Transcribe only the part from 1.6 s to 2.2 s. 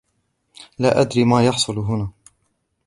هنا.